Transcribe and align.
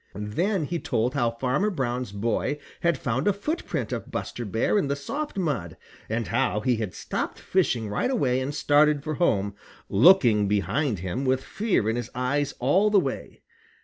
Then 0.15 0.63
he 0.63 0.79
told 0.79 1.13
how 1.13 1.29
Farmer 1.29 1.69
Brown's 1.69 2.11
boy 2.11 2.57
had 2.79 2.97
found 2.97 3.27
a 3.27 3.31
footprint 3.33 3.91
of 3.91 4.09
Buster 4.09 4.45
Bear 4.45 4.75
in 4.79 4.87
the 4.87 4.95
soft 4.95 5.37
mud, 5.37 5.77
and 6.09 6.29
how 6.29 6.61
he 6.61 6.77
had 6.77 6.95
stopped 6.95 7.37
fishing 7.37 7.87
right 7.87 8.09
away 8.09 8.39
and 8.39 8.55
started 8.55 9.03
for 9.03 9.13
home, 9.13 9.53
looking 9.89 10.47
behind 10.47 10.97
him 11.01 11.23
with 11.23 11.43
fear 11.43 11.87
in 11.87 11.97
his 11.97 12.09
eyes 12.15 12.55
all 12.59 12.89
the 12.89 12.99
way. 12.99 13.43